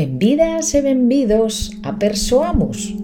[0.00, 2.96] Benvidas e benvidos a Persoamos.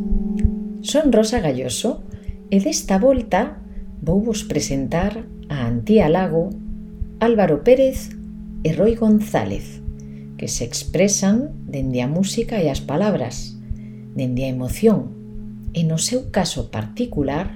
[0.80, 2.00] Son Rosa Galloso
[2.48, 3.60] e desta volta
[4.00, 6.56] vou vos presentar a Antía Lago,
[7.20, 8.16] Álvaro Pérez
[8.64, 9.84] e Roy González,
[10.40, 13.60] que se expresan dende a música e as palabras,
[14.16, 15.12] dende a emoción
[15.76, 17.52] e no seu caso particular,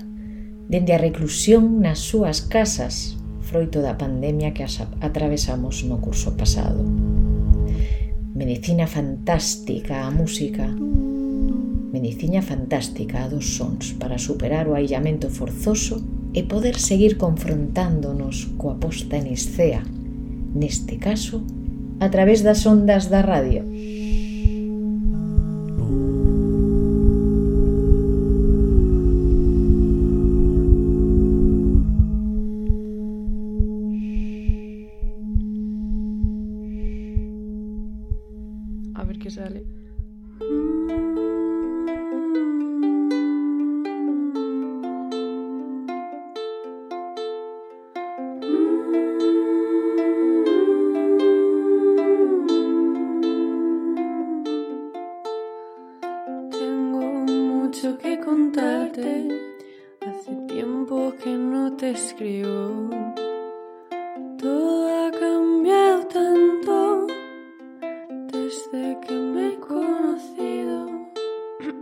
[0.69, 4.69] dende a reclusión nas súas casas, froito da pandemia que
[5.01, 6.85] atravesamos no curso pasado
[8.41, 10.65] medicina fantástica a música
[11.93, 16.01] medicina fantástica a dos sons para superar o aillamento forzoso
[16.33, 19.85] e poder seguir confrontándonos coa posta en escea,
[20.57, 21.45] neste caso,
[22.01, 23.61] a través das ondas da radio.
[57.83, 59.29] Mucho que contarte.
[60.03, 62.91] Hace tiempo que no te escribo.
[64.39, 67.07] Todo ha cambiado tanto
[68.33, 70.91] desde que me he conocido.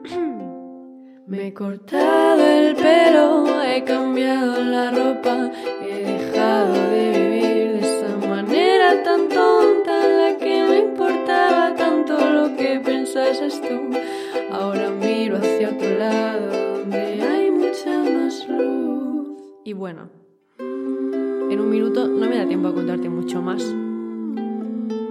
[1.27, 5.51] Me he cortado el pelo, he cambiado la ropa,
[5.83, 12.57] he dejado de vivir de esa manera tan tonta la que me importaba tanto lo
[12.57, 13.88] que pensases tú.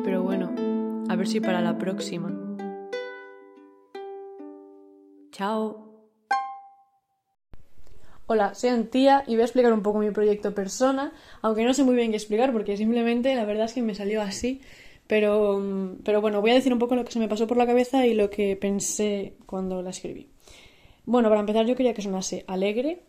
[0.04, 0.54] Pero bueno,
[1.10, 2.32] a ver si para la próxima.
[5.32, 5.88] Chao.
[8.28, 11.84] Hola, soy Antía y voy a explicar un poco mi proyecto persona, aunque no sé
[11.84, 14.62] muy bien qué explicar porque simplemente la verdad es que me salió así.
[15.08, 17.66] Pero, pero bueno, voy a decir un poco lo que se me pasó por la
[17.66, 20.30] cabeza y lo que pensé cuando la escribí.
[21.06, 23.02] Bueno, para empezar yo quería que sonase alegre,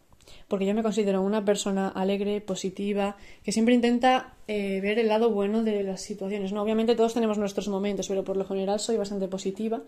[0.48, 5.30] porque yo me considero una persona alegre, positiva, que siempre intenta eh, ver el lado
[5.30, 6.52] bueno de las situaciones.
[6.52, 6.62] ¿no?
[6.62, 9.82] Obviamente todos tenemos nuestros momentos, pero por lo general soy bastante positiva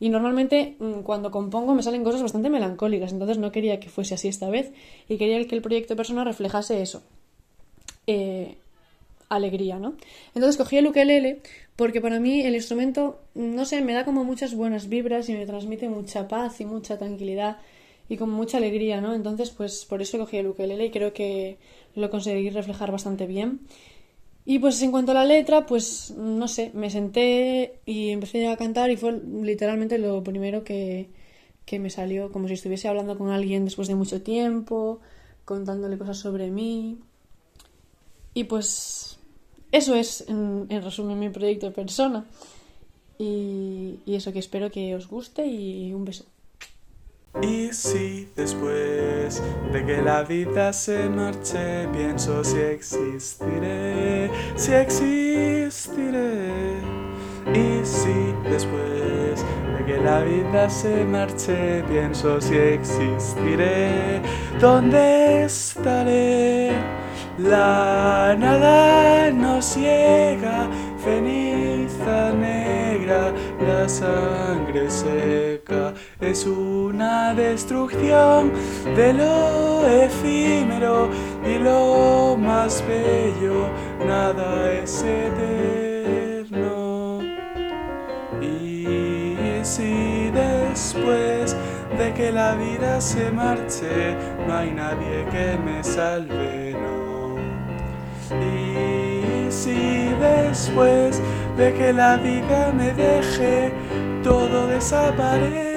[0.00, 4.14] y normalmente mm, cuando compongo me salen cosas bastante melancólicas, entonces no quería que fuese
[4.14, 4.72] así esta vez
[5.08, 7.02] y quería que el proyecto persona reflejase eso.
[8.06, 8.56] Eh,
[9.28, 9.94] alegría, ¿no?
[10.34, 11.40] Entonces cogí el ukelele
[11.74, 15.46] porque para mí el instrumento, no sé, me da como muchas buenas vibras y me
[15.46, 17.58] transmite mucha paz y mucha tranquilidad
[18.08, 19.14] y como mucha alegría, ¿no?
[19.14, 21.58] Entonces, pues por eso cogí el ukelele y creo que
[21.94, 23.60] lo conseguí reflejar bastante bien.
[24.44, 28.56] Y pues en cuanto a la letra, pues no sé, me senté y empecé a
[28.56, 31.08] cantar y fue literalmente lo primero que,
[31.64, 35.00] que me salió, como si estuviese hablando con alguien después de mucho tiempo,
[35.44, 36.98] contándole cosas sobre mí.
[38.34, 39.18] Y pues
[39.72, 42.24] eso es, en, en resumen, mi proyecto de persona.
[43.18, 46.26] Y eso que espero que os guste y un beso.
[47.42, 49.42] Y si después
[49.72, 55.86] de que la vida se marche pienso si existiré, si existiré.
[57.52, 59.44] Y si después
[59.76, 64.22] de que la vida se marche pienso si existiré,
[64.60, 66.72] ¿dónde estaré?
[67.38, 70.68] La nada nos ciega,
[71.04, 72.32] ceniza
[73.06, 78.50] la sangre seca es una destrucción
[78.96, 81.08] de lo efímero
[81.44, 83.68] y lo más bello,
[84.04, 86.00] nada es eterno.
[88.42, 91.56] Y si después
[91.96, 94.16] de que la vida se marche
[94.46, 97.36] no hay nadie que me salve, no.
[99.56, 101.20] Si después
[101.56, 103.72] de que la vida me deje,
[104.22, 105.74] todo desaparece.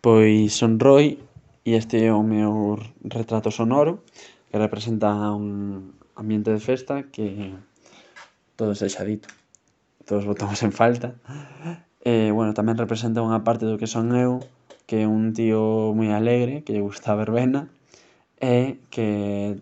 [0.00, 1.18] Pois son Roy
[1.64, 4.04] e este é o meu retrato sonoro
[4.50, 7.56] que representa un ambiente de festa que
[8.54, 9.43] todo sexa dito.
[10.06, 11.14] todos votamos en falta.
[12.04, 14.44] E, bueno, tamén representa unha parte do que son eu,
[14.84, 17.72] que é un tío moi alegre, que lle gusta a verbena,
[18.36, 19.56] e que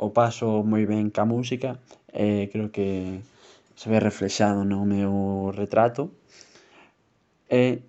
[0.00, 1.76] o paso moi ben ca música,
[2.08, 3.20] e creo que
[3.76, 6.16] se ve reflexado no meu retrato.
[7.52, 7.84] E,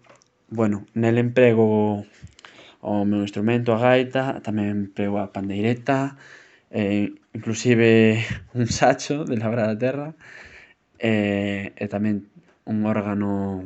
[0.52, 2.04] bueno, nel emprego
[2.84, 6.20] o meu instrumento, a gaita, tamén emprego a pandeireta,
[6.68, 8.20] e, inclusive
[8.60, 10.12] un sacho de labrar a terra,
[11.00, 12.26] e, e tamén
[12.66, 13.62] un órgano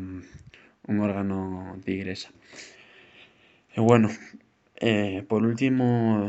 [0.91, 2.29] un órgano de igrexa
[3.75, 4.09] E bueno,
[4.75, 6.27] eh, por último,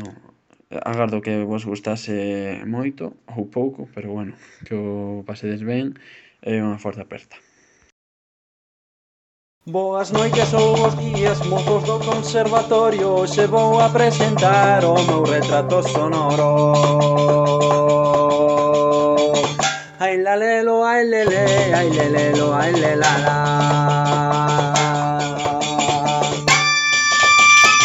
[0.69, 4.33] agardo que vos gustase moito ou pouco, pero bueno,
[4.65, 5.99] que o pasedes ben
[6.39, 7.35] e unha forte aperta.
[9.67, 15.83] Boas noites ou bons días, mozos do conservatorio Hoxe vou a presentar o meu retrato
[15.83, 17.82] sonoro
[20.13, 23.37] Ai la lelo, ai lele, ai lelelo, ai lelala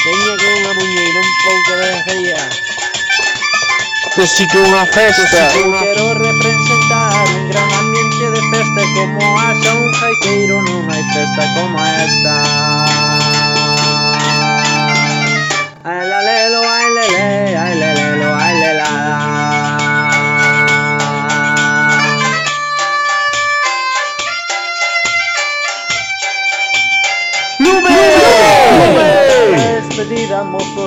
[0.05, 2.43] Veña con unha muñeira un pouco de ría
[4.19, 5.43] Necesito unha festa.
[5.57, 8.83] Quero representar un gran ambiente de festa.
[8.93, 11.81] Como haxa un jaiqueiro non hai festa como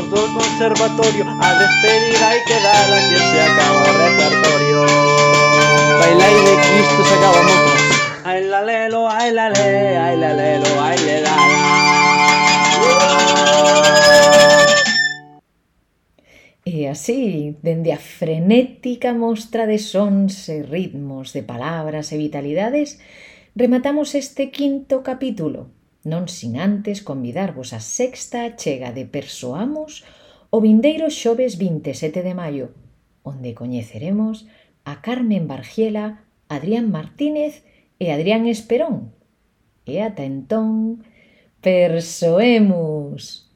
[0.02, 4.82] despedida, mozos do conservatorio A despedida hai que dala que se acaba o repertorio
[6.00, 7.82] Bailai de Cristo se acaba mozos.
[8.24, 11.36] Ai la lelo, ai la le, ai la lelo, ai le la.
[16.64, 23.00] E así, dende a frenética mostra de sons e ritmos, de palabras e vitalidades,
[23.56, 25.70] rematamos este quinto capítulo,
[26.04, 30.02] non sin antes convidarvos a sexta chega de Persoamos
[30.50, 32.74] o vindeiro xoves 27 de maio,
[33.22, 34.50] onde coñeceremos
[34.84, 37.62] a Carmen Bargiela, Adrián Martínez
[38.02, 39.14] e Adrián Esperón.
[39.86, 41.06] E ata entón,
[41.62, 43.51] persoemos!